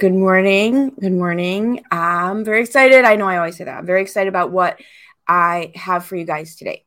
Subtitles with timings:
[0.00, 0.94] Good morning.
[0.98, 1.84] Good morning.
[1.90, 3.04] I'm very excited.
[3.04, 3.76] I know I always say that.
[3.76, 4.80] I'm very excited about what
[5.28, 6.86] I have for you guys today.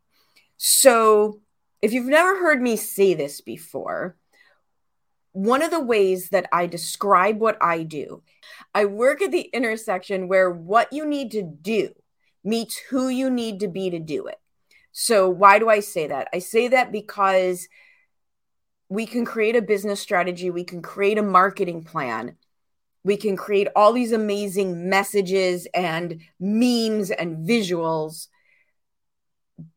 [0.57, 1.39] So,
[1.83, 4.17] if you've never heard me say this before,
[5.31, 8.23] one of the ways that I describe what I do,
[8.73, 11.91] I work at the intersection where what you need to do
[12.43, 14.39] meets who you need to be to do it.
[14.91, 16.29] So, why do I say that?
[16.33, 17.67] I say that because
[18.89, 22.37] we can create a business strategy, we can create a marketing plan
[23.03, 28.27] we can create all these amazing messages and memes and visuals.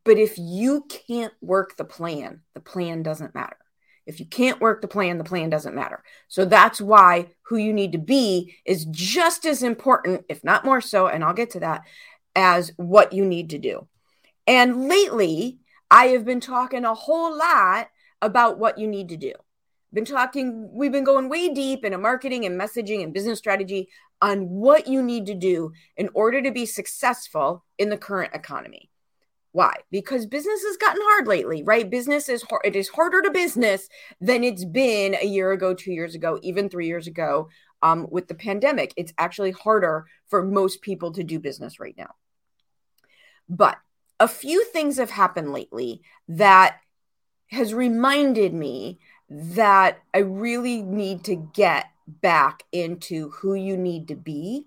[0.03, 3.57] But if you can't work the plan, the plan doesn't matter.
[4.05, 6.01] If you can't work the plan, the plan doesn't matter.
[6.29, 10.79] So that's why who you need to be is just as important, if not more
[10.79, 11.81] so, and I'll get to that,
[12.33, 13.87] as what you need to do.
[14.47, 15.59] And lately,
[15.91, 17.89] I have been talking a whole lot
[18.21, 19.33] about what you need to do
[19.93, 23.89] been talking, we've been going way deep into marketing and messaging and business strategy
[24.21, 28.89] on what you need to do in order to be successful in the current economy.
[29.51, 29.75] Why?
[29.89, 31.89] Because business has gotten hard lately, right?
[31.89, 32.61] Business is hard.
[32.63, 33.87] It is harder to business
[34.19, 37.49] than it's been a year ago, two years ago, even three years ago.
[37.81, 42.15] Um, with the pandemic, it's actually harder for most people to do business right now.
[43.47, 43.77] But
[44.19, 46.77] a few things have happened lately that
[47.49, 54.15] has reminded me that I really need to get back into who you need to
[54.15, 54.65] be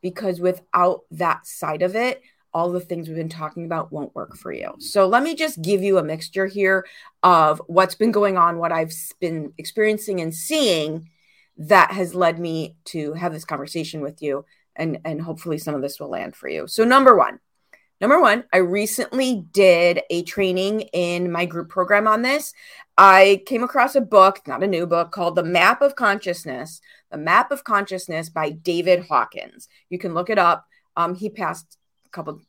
[0.00, 2.22] because without that side of it,
[2.52, 4.74] all the things we've been talking about won't work for you.
[4.78, 6.86] So let me just give you a mixture here
[7.24, 11.08] of what's been going on, what I've been experiencing and seeing
[11.56, 14.44] that has led me to have this conversation with you
[14.76, 16.66] and and hopefully some of this will land for you.
[16.66, 17.38] So number 1,
[18.04, 22.52] Number one, I recently did a training in my group program on this.
[22.98, 27.16] I came across a book, not a new book, called The Map of Consciousness, The
[27.16, 29.68] Map of Consciousness by David Hawkins.
[29.88, 30.66] You can look it up.
[30.98, 32.42] Um, he passed a couple,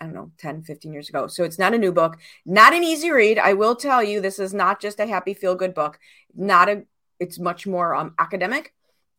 [0.00, 1.26] I don't know, 10, 15 years ago.
[1.26, 2.16] So it's not a new book,
[2.46, 3.36] not an easy read.
[3.36, 5.98] I will tell you, this is not just a happy, feel good book.
[6.36, 6.84] Not a,
[7.18, 8.74] it's much more um, academic,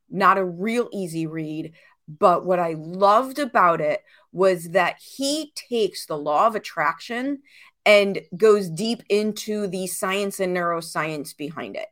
[0.09, 1.73] not a real easy read.
[2.19, 7.41] But what I loved about it was that he takes the law of attraction
[7.85, 11.87] and goes deep into the science and neuroscience behind it.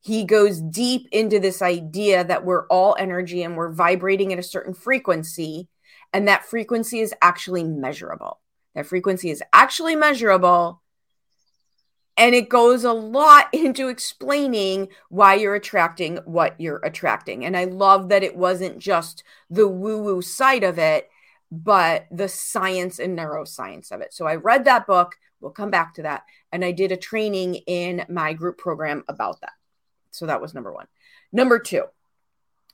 [0.00, 4.42] He goes deep into this idea that we're all energy and we're vibrating at a
[4.42, 5.68] certain frequency,
[6.12, 8.40] and that frequency is actually measurable.
[8.74, 10.82] That frequency is actually measurable.
[12.16, 17.44] And it goes a lot into explaining why you're attracting what you're attracting.
[17.44, 21.10] And I love that it wasn't just the woo woo side of it,
[21.50, 24.12] but the science and neuroscience of it.
[24.12, 25.16] So I read that book.
[25.40, 26.24] We'll come back to that.
[26.52, 29.52] And I did a training in my group program about that.
[30.10, 30.86] So that was number one.
[31.32, 31.84] Number two,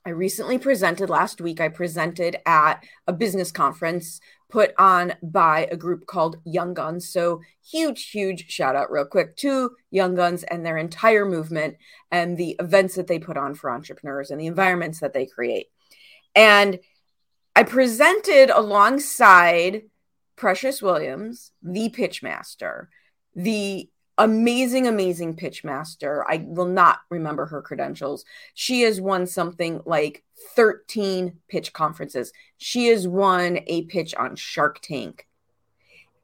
[0.06, 1.60] I recently presented last week.
[1.60, 7.08] I presented at a business conference put on by a group called Young Guns.
[7.08, 11.76] So, huge, huge shout out, real quick, to Young Guns and their entire movement
[12.10, 15.66] and the events that they put on for entrepreneurs and the environments that they create.
[16.34, 16.80] And
[17.54, 19.82] I presented alongside
[20.36, 22.86] Precious Williams, the pitchmaster,
[23.34, 26.24] the amazing, amazing pitch master.
[26.28, 28.24] I will not remember her credentials.
[28.54, 30.22] She has won something like
[30.54, 32.32] 13 pitch conferences.
[32.58, 35.26] She has won a pitch on Shark Tank.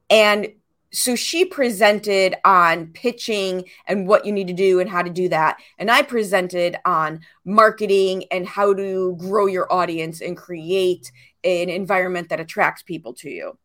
[0.09, 0.53] And
[0.91, 5.27] so she presented on pitching and what you need to do and how to do
[5.29, 5.59] that.
[5.79, 11.11] And I presented on marketing and how to grow your audience and create
[11.43, 13.57] an environment that attracts people to you.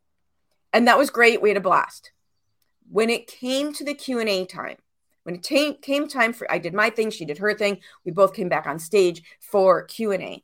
[0.73, 1.43] And that was great.
[1.43, 2.13] We had a blast.
[2.91, 4.77] When it came to the Q&A time,
[5.23, 7.79] when it t- came time for I did my thing, she did her thing.
[8.05, 10.43] We both came back on stage for Q&A.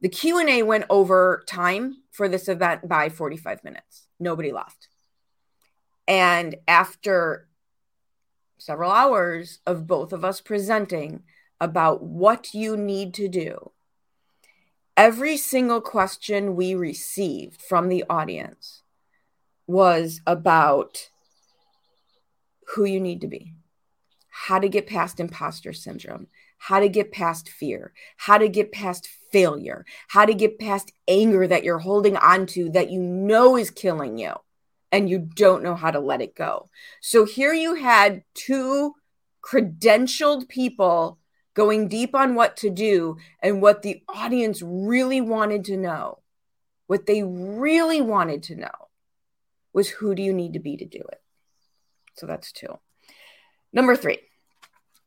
[0.00, 4.06] The Q&A went over time for this event by 45 minutes.
[4.20, 4.88] Nobody left
[6.08, 7.46] and after
[8.56, 11.22] several hours of both of us presenting
[11.60, 13.70] about what you need to do,
[14.96, 18.77] every single question we received from the audience
[19.68, 21.10] was about
[22.74, 23.52] who you need to be,
[24.30, 26.26] how to get past imposter syndrome,
[26.56, 31.46] how to get past fear, how to get past failure, how to get past anger
[31.46, 34.32] that you're holding on to that you know is killing you
[34.90, 36.68] and you don't know how to let it go.
[37.00, 38.94] So here you had two
[39.42, 41.18] credentialed people
[41.52, 46.20] going deep on what to do and what the audience really wanted to know.
[46.86, 48.87] What they really wanted to know
[49.78, 51.22] was who do you need to be to do it?
[52.14, 52.80] So that's two.
[53.72, 54.18] Number three,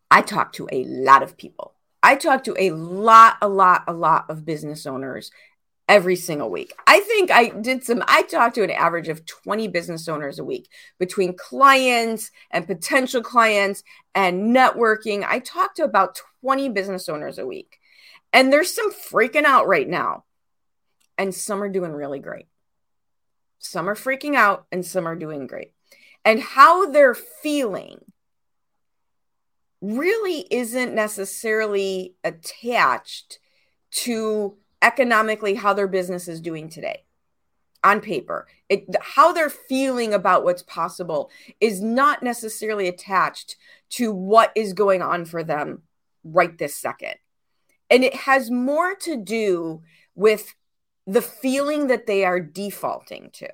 [0.10, 3.94] I talk to a lot of people, I talk to a lot, a lot, a
[3.94, 5.30] lot of business owners
[5.90, 6.74] every single week.
[6.88, 10.44] I think I did some, I talked to an average of 20 business owners a
[10.44, 10.70] week
[11.00, 13.84] between clients and potential clients
[14.16, 15.26] and networking.
[15.28, 17.78] I talked to about 20 business owners a week.
[18.32, 20.24] And there's some freaking out right now.
[21.18, 22.48] And some are doing really great.
[23.62, 25.72] Some are freaking out and some are doing great.
[26.26, 28.00] And how they're feeling
[29.82, 33.40] really isn't necessarily attached
[33.92, 37.06] to economically how their business is doing today
[37.84, 43.58] on paper it, how they're feeling about what's possible is not necessarily attached
[43.90, 45.82] to what is going on for them
[46.24, 47.16] right this second
[47.90, 49.82] and it has more to do
[50.14, 50.54] with
[51.08, 53.50] the feeling that they are defaulting to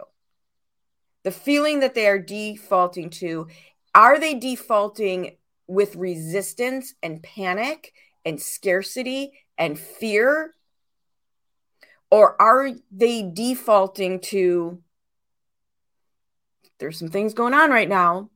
[1.23, 3.47] the feeling that they are defaulting to
[3.95, 5.35] are they defaulting
[5.67, 7.93] with resistance and panic
[8.25, 10.53] and scarcity and fear
[12.09, 14.81] or are they defaulting to
[16.79, 18.29] there's some things going on right now,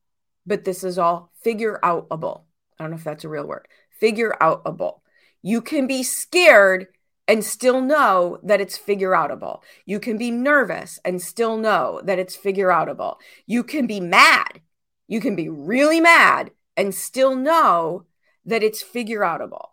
[0.45, 2.43] but this is all figure outable.
[2.77, 3.67] I don't know if that's a real word.
[3.99, 5.01] Figure outable.
[5.43, 6.87] You can be scared
[7.27, 9.61] and still know that it's figure outable.
[9.85, 13.17] You can be nervous and still know that it's figure outable.
[13.45, 14.61] You can be mad.
[15.07, 18.05] You can be really mad and still know
[18.45, 19.71] that it's figure outable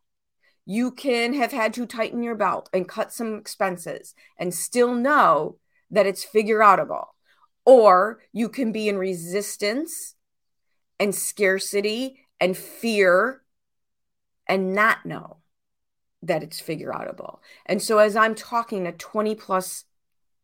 [0.71, 5.57] you can have had to tighten your belt and cut some expenses and still know
[5.91, 7.07] that it's figure outable.
[7.65, 10.15] Or you can be in resistance
[11.01, 13.41] and scarcity and fear
[14.47, 15.38] and not know
[16.23, 17.39] that it's figure outable.
[17.67, 19.85] And so as I'm talking to 20 plus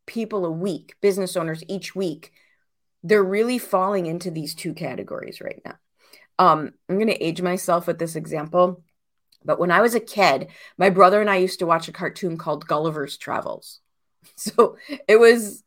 [0.06, 2.32] people a week, business owners each week,
[3.02, 5.74] they're really falling into these two categories right now.
[6.38, 8.82] Um, I'm going to age myself with this example
[9.44, 10.48] but when I was a kid,
[10.78, 13.80] my brother and I used to watch a cartoon called Gulliver's Travels.
[14.36, 15.62] So it was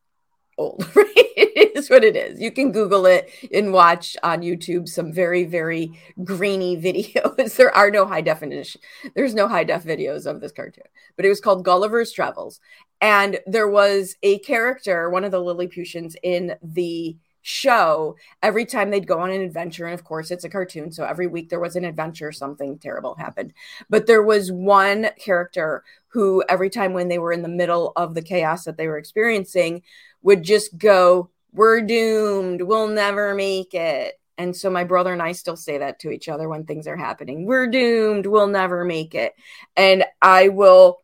[0.57, 1.07] old, right?
[1.15, 2.39] It is what it is.
[2.39, 5.91] You can Google it and watch on YouTube some very, very
[6.23, 7.55] grainy videos.
[7.55, 8.81] there are no high definition,
[9.15, 12.59] there's no high def videos of this cartoon, but it was called Gulliver's Travels.
[12.99, 17.17] And there was a character, one of the Lilliputians in the
[17.47, 19.85] show every time they'd go on an adventure.
[19.85, 20.91] And of course, it's a cartoon.
[20.91, 23.53] So every week there was an adventure, something terrible happened.
[23.89, 28.15] But there was one character who, every time when they were in the middle of
[28.15, 29.83] the chaos that they were experiencing,
[30.27, 32.61] would just go, We're doomed.
[32.61, 34.19] We'll never make it.
[34.37, 36.97] And so my brother and I still say that to each other when things are
[36.97, 37.45] happening.
[37.45, 38.25] We're doomed.
[38.25, 39.33] We'll never make it.
[39.77, 41.01] And I will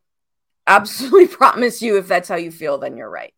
[0.67, 3.33] absolutely promise you if that's how you feel, then you're right.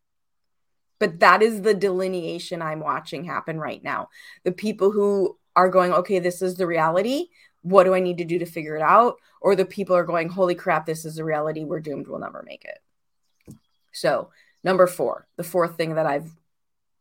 [0.98, 4.08] But that is the delineation I'm watching happen right now.
[4.42, 7.26] The people who are going, okay, this is the reality.
[7.62, 9.18] What do I need to do to figure it out?
[9.40, 11.62] Or the people are going, holy crap, this is the reality.
[11.62, 12.08] We're doomed.
[12.08, 13.56] We'll never make it.
[13.92, 14.30] So,
[14.66, 16.30] number four, the fourth thing that I've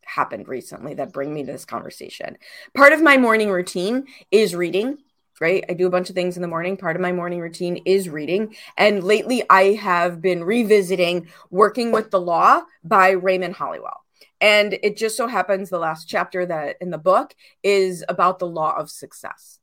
[0.06, 2.38] happened recently that bring me to this conversation.
[2.76, 5.00] Part of my morning routine is reading
[5.42, 5.66] right?
[5.68, 6.78] I do a bunch of things in the morning.
[6.78, 8.56] Part of my morning routine is reading.
[8.78, 13.98] And lately, I have been revisiting Working with the Law by Raymond Holliwell.
[14.40, 18.48] And it just so happens the last chapter that in the book is about the
[18.48, 19.60] law of success.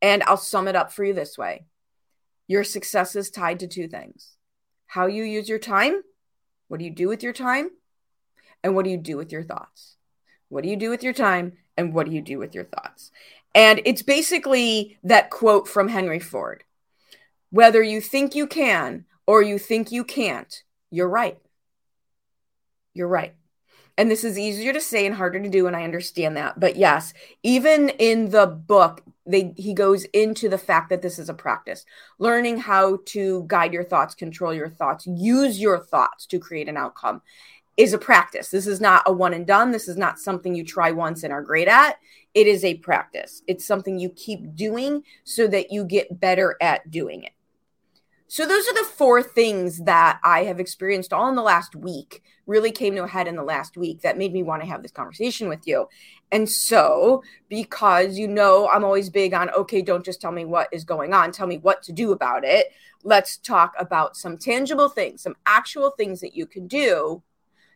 [0.00, 1.66] And I'll sum it up for you this way
[2.48, 4.38] Your success is tied to two things
[4.86, 6.02] how you use your time,
[6.72, 7.68] what do you do with your time,
[8.64, 9.96] and what do you do with your thoughts?
[10.48, 13.10] What do you do with your time, and what do you do with your thoughts?
[13.54, 16.64] And it's basically that quote from Henry Ford
[17.50, 21.38] whether you think you can or you think you can't, you're right.
[22.94, 23.34] You're right.
[23.98, 26.58] And this is easier to say and harder to do, and I understand that.
[26.58, 31.28] But yes, even in the book, they he goes into the fact that this is
[31.28, 31.84] a practice,
[32.18, 36.76] learning how to guide your thoughts, control your thoughts, use your thoughts to create an
[36.76, 37.22] outcome
[37.76, 38.50] is a practice.
[38.50, 39.70] This is not a one and done.
[39.70, 41.98] This is not something you try once and are great at.
[42.34, 43.42] It is a practice.
[43.46, 47.32] It's something you keep doing so that you get better at doing it.
[48.32, 52.22] So, those are the four things that I have experienced all in the last week,
[52.46, 54.80] really came to a head in the last week that made me want to have
[54.80, 55.86] this conversation with you.
[56.30, 60.70] And so, because you know, I'm always big on, okay, don't just tell me what
[60.72, 62.68] is going on, tell me what to do about it.
[63.04, 67.22] Let's talk about some tangible things, some actual things that you can do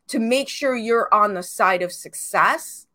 [0.06, 2.86] to make sure you're on the side of success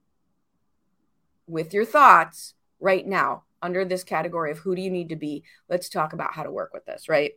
[1.46, 5.44] with your thoughts right now under this category of who do you need to be.
[5.70, 7.34] Let's talk about how to work with this, right?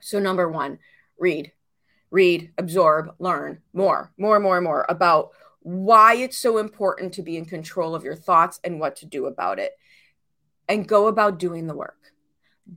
[0.00, 0.78] So, number one,
[1.18, 1.52] read,
[2.10, 7.44] read, absorb, learn more, more, more, more about why it's so important to be in
[7.44, 9.72] control of your thoughts and what to do about it.
[10.68, 12.12] And go about doing the work.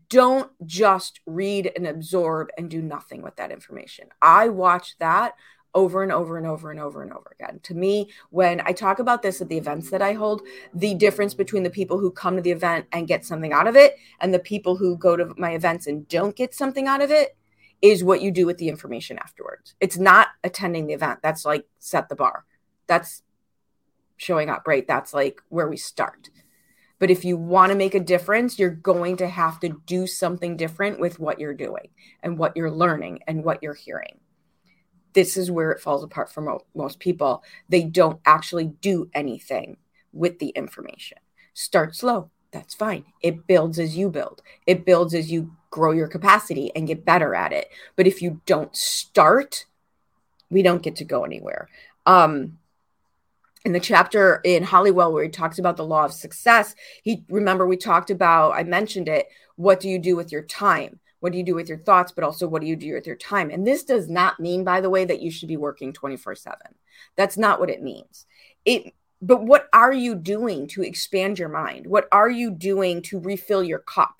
[0.09, 4.07] don't just read and absorb and do nothing with that information.
[4.21, 5.33] I watch that
[5.73, 7.59] over and over and over and over and over again.
[7.63, 10.41] To me, when I talk about this at the events that I hold,
[10.73, 13.75] the difference between the people who come to the event and get something out of
[13.75, 17.11] it and the people who go to my events and don't get something out of
[17.11, 17.37] it
[17.81, 19.75] is what you do with the information afterwards.
[19.79, 21.19] It's not attending the event.
[21.23, 22.45] That's like set the bar.
[22.87, 23.23] That's
[24.17, 24.87] showing up, right?
[24.87, 26.29] That's like where we start.
[26.99, 30.55] But if you want to make a difference, you're going to have to do something
[30.55, 31.87] different with what you're doing
[32.21, 34.19] and what you're learning and what you're hearing.
[35.13, 37.43] This is where it falls apart for mo- most people.
[37.69, 39.77] They don't actually do anything
[40.13, 41.17] with the information.
[41.53, 42.29] Start slow.
[42.51, 43.05] That's fine.
[43.21, 47.33] It builds as you build, it builds as you grow your capacity and get better
[47.33, 47.69] at it.
[47.95, 49.65] But if you don't start,
[50.49, 51.69] we don't get to go anywhere.
[52.05, 52.57] Um,
[53.63, 57.65] in the chapter in Holliwell where he talks about the law of success, he remember
[57.65, 60.99] we talked about, I mentioned it, what do you do with your time?
[61.21, 63.15] What do you do with your thoughts, but also what do you do with your
[63.15, 63.49] time?
[63.49, 66.57] And this does not mean, by the way, that you should be working 24 7.
[67.15, 68.25] That's not what it means.
[68.65, 71.85] It but what are you doing to expand your mind?
[71.85, 74.19] What are you doing to refill your cup?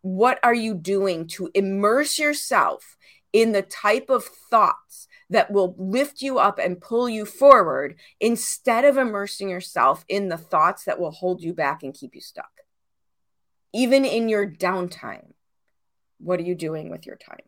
[0.00, 2.96] What are you doing to immerse yourself
[3.32, 8.84] in the type of thoughts that will lift you up and pull you forward instead
[8.84, 12.50] of immersing yourself in the thoughts that will hold you back and keep you stuck.
[13.74, 15.32] Even in your downtime,
[16.22, 17.40] what are you doing with your time?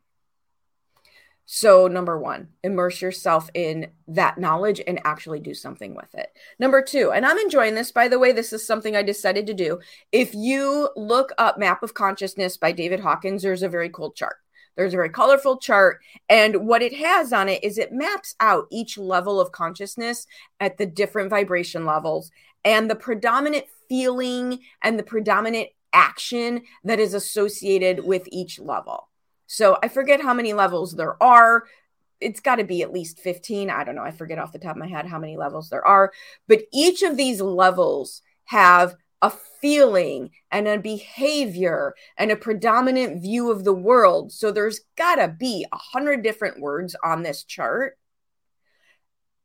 [1.46, 6.30] So, number one, immerse yourself in that knowledge and actually do something with it.
[6.58, 9.54] Number two, and I'm enjoying this, by the way, this is something I decided to
[9.54, 9.80] do.
[10.10, 14.36] If you look up Map of Consciousness by David Hawkins, there's a very cool chart.
[14.76, 16.00] There's a very colorful chart.
[16.30, 20.26] And what it has on it is it maps out each level of consciousness
[20.60, 22.30] at the different vibration levels
[22.64, 29.08] and the predominant feeling and the predominant action that is associated with each level.
[29.46, 31.64] So I forget how many levels there are.
[32.20, 33.70] It's got to be at least 15.
[33.70, 34.02] I don't know.
[34.02, 36.12] I forget off the top of my head how many levels there are.
[36.48, 39.32] But each of these levels have a
[39.62, 44.32] feeling and a behavior and a predominant view of the world.
[44.32, 47.96] So there's got to be a hundred different words on this chart.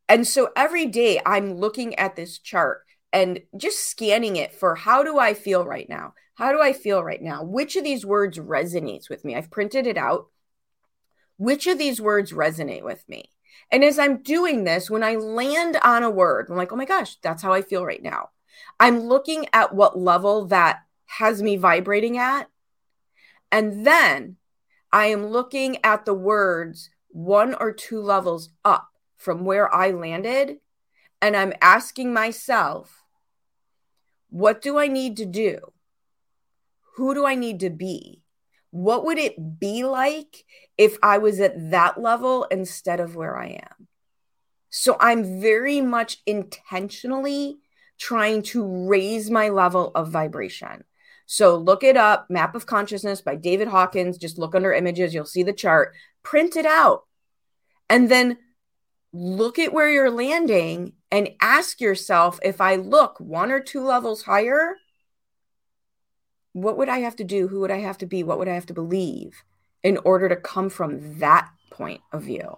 [0.09, 5.03] And so every day I'm looking at this chart and just scanning it for how
[5.03, 6.13] do I feel right now?
[6.35, 7.43] How do I feel right now?
[7.43, 9.35] Which of these words resonates with me?
[9.35, 10.27] I've printed it out.
[11.37, 13.29] Which of these words resonate with me?
[13.71, 16.85] And as I'm doing this, when I land on a word, I'm like, oh my
[16.85, 18.29] gosh, that's how I feel right now.
[18.79, 22.49] I'm looking at what level that has me vibrating at.
[23.51, 24.37] And then
[24.91, 30.57] I am looking at the words one or two levels up from where I landed.
[31.21, 32.98] And I'm asking myself,
[34.29, 35.59] what do I need to do?
[36.95, 38.21] Who do I need to be?
[38.71, 40.45] What would it be like
[40.77, 43.87] if I was at that level instead of where I am?
[44.69, 47.57] So I'm very much intentionally
[47.97, 50.83] trying to raise my level of vibration.
[51.25, 54.17] So look it up, Map of Consciousness by David Hawkins.
[54.17, 55.93] Just look under images, you'll see the chart.
[56.23, 57.03] Print it out.
[57.89, 58.37] And then
[59.11, 64.23] look at where you're landing and ask yourself if I look one or two levels
[64.23, 64.75] higher,
[66.53, 67.47] what would I have to do?
[67.47, 68.23] Who would I have to be?
[68.23, 69.43] What would I have to believe
[69.83, 72.57] in order to come from that point of view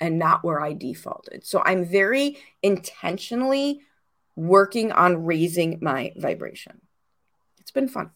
[0.00, 1.44] and not where I defaulted?
[1.44, 3.80] So I'm very intentionally
[4.36, 6.80] working on raising my vibration.
[7.60, 8.10] It's been fun.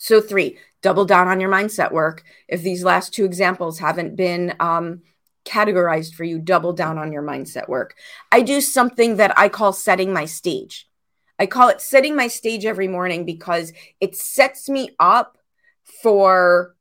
[0.00, 2.22] So, three, double down on your mindset work.
[2.46, 5.02] If these last two examples haven't been um,
[5.48, 7.94] categorized for you, double down on your mindset work.
[8.30, 10.86] I do something that I call setting my stage.
[11.38, 15.38] I call it setting my stage every morning because it sets me up
[16.02, 16.76] for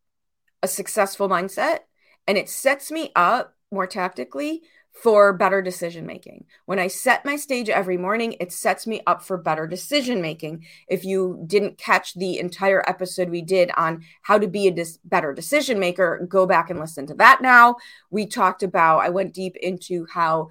[0.61, 1.79] a successful mindset
[2.27, 4.63] and it sets me up more tactically
[5.01, 6.45] for better decision making.
[6.65, 10.65] When I set my stage every morning, it sets me up for better decision making.
[10.87, 14.97] If you didn't catch the entire episode we did on how to be a dis-
[15.03, 17.75] better decision maker, go back and listen to that now.
[18.09, 20.49] We talked about, I went deep into how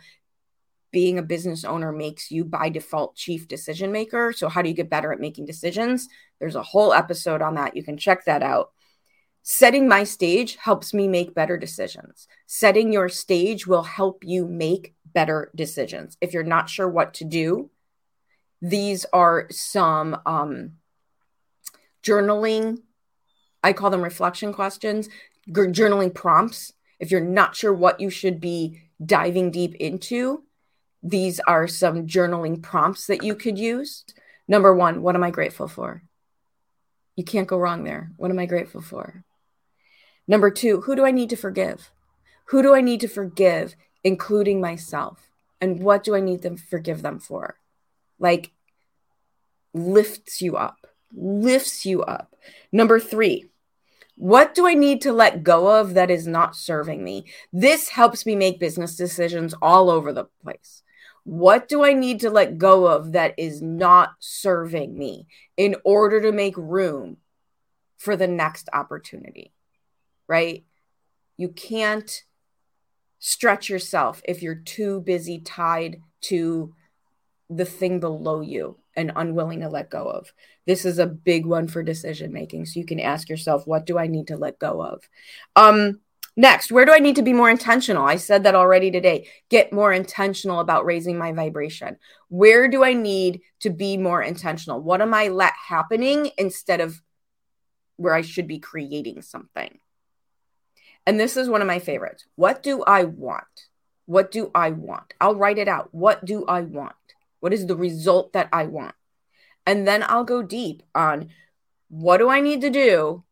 [0.93, 4.33] being a business owner makes you by default chief decision maker.
[4.33, 6.09] So, how do you get better at making decisions?
[6.39, 7.77] There's a whole episode on that.
[7.77, 8.73] You can check that out.
[9.49, 12.27] Setting my stage helps me make better decisions.
[12.47, 16.17] Setting your stage will help you make better decisions.
[16.21, 17.71] If you're not sure what to do,
[18.61, 20.73] these are some um,
[22.03, 22.79] journaling,
[23.63, 25.09] I call them reflection questions,
[25.49, 26.73] journaling prompts.
[26.99, 30.43] If you're not sure what you should be diving deep into,
[31.05, 34.05] these are some journaling prompts that you could use.
[34.49, 36.03] Number one, what am I grateful for?
[37.15, 38.11] You can't go wrong there.
[38.17, 39.23] What am I grateful for?
[40.29, 41.91] Number two, who do I need to forgive?
[42.47, 45.31] Who do I need to forgive, including myself?
[45.61, 47.59] And what do I need to forgive them for?
[48.19, 48.53] Like,
[49.73, 52.35] lifts you up, lifts you up.
[52.73, 53.47] Number three,
[54.17, 57.27] what do I need to let go of that is not serving me?
[57.53, 60.83] This helps me make business decisions all over the place.
[61.25, 66.23] What do I need to let go of that is not serving me in order
[66.23, 67.19] to make room
[67.99, 69.53] for the next opportunity?
[70.29, 70.65] Right?
[71.37, 72.25] You can't
[73.19, 76.75] stretch yourself if you're too busy tied to
[77.49, 80.33] the thing below you and unwilling to let go of.
[80.67, 82.67] This is a big one for decision making.
[82.67, 85.03] So you can ask yourself, what do I need to let go of?
[85.55, 86.01] Um,
[86.37, 88.05] next, where do I need to be more intentional?
[88.05, 89.29] I said that already today.
[89.49, 91.99] Get more intentional about raising my vibration.
[92.29, 94.81] Where do I need to be more intentional?
[94.81, 97.01] What am I let happening instead of
[97.97, 99.79] where I should be creating something?
[101.07, 102.25] And this is one of my favorites.
[102.35, 103.45] What do I want?
[104.07, 105.15] What do I want?
[105.21, 105.89] I'll write it out.
[105.93, 106.95] What do I want?
[107.41, 108.95] What is the result that I want?
[109.67, 111.29] And then I'll go deep on
[111.89, 113.25] what do I need to do?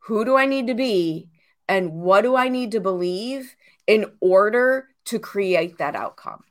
[0.00, 1.28] Who do I need to be?
[1.68, 3.54] And what do I need to believe
[3.86, 6.44] in order to create that outcome?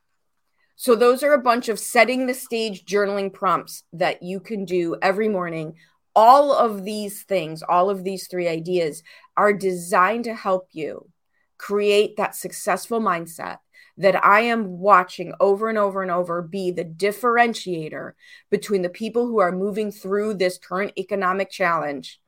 [0.76, 4.96] So, those are a bunch of setting the stage journaling prompts that you can do
[5.02, 5.74] every morning.
[6.16, 9.02] All of these things, all of these three ideas
[9.38, 11.10] are designed to help you
[11.58, 13.60] create that successful mindset
[13.98, 18.12] that I am watching over and over and over be the differentiator
[18.52, 22.20] between the people who are moving through this current economic challenge,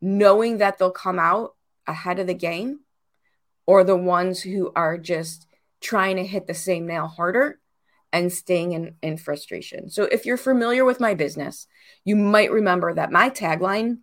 [0.00, 2.80] knowing that they'll come out ahead of the game,
[3.66, 5.46] or the ones who are just
[5.80, 7.58] trying to hit the same nail harder
[8.12, 9.90] and staying in, in frustration.
[9.90, 11.66] So, if you're familiar with my business,
[12.04, 13.98] you might remember that my tagline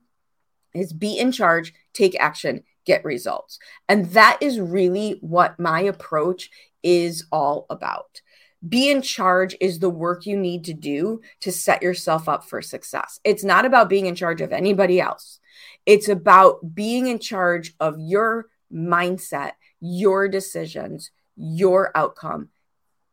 [0.78, 3.60] is be in charge, take action, get results.
[3.90, 6.50] And that is really what my approach
[6.84, 8.22] is all about.
[8.68, 12.62] Be in charge is the work you need to do to set yourself up for
[12.62, 13.20] success.
[13.24, 15.40] It's not about being in charge of anybody else.
[15.86, 22.50] It's about being in charge of your mindset, your decisions, your outcome,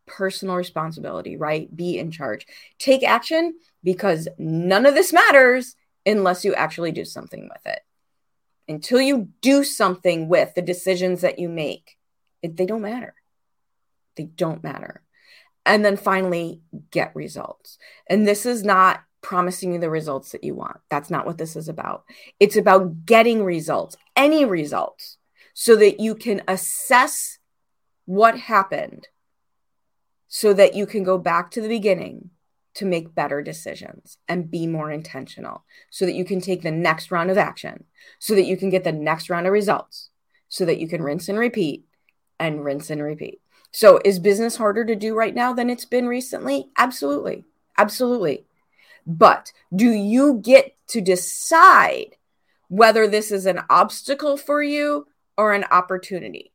[0.06, 1.74] personal responsibility, right?
[1.74, 2.46] Be in charge.
[2.78, 7.80] Take action because none of this matters unless you actually do something with it
[8.68, 11.96] until you do something with the decisions that you make,
[12.42, 13.14] it, they don't matter.
[14.16, 15.02] They don't matter.
[15.66, 17.78] And then finally, get results.
[18.08, 20.78] And this is not promising you the results that you want.
[20.90, 22.04] That's not what this is about.
[22.38, 25.16] It's about getting results, any results,
[25.54, 27.38] so that you can assess
[28.04, 29.08] what happened,
[30.28, 32.30] so that you can go back to the beginning
[32.74, 37.10] to make better decisions and be more intentional so that you can take the next
[37.10, 37.84] round of action,
[38.18, 40.10] so that you can get the next round of results,
[40.48, 41.84] so that you can rinse and repeat
[42.38, 43.40] and rinse and repeat.
[43.70, 46.68] So, is business harder to do right now than it's been recently?
[46.76, 47.44] Absolutely.
[47.76, 48.44] Absolutely.
[49.06, 52.16] But do you get to decide
[52.68, 55.06] whether this is an obstacle for you
[55.36, 56.52] or an opportunity?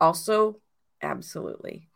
[0.00, 0.60] Also,
[1.02, 1.88] absolutely.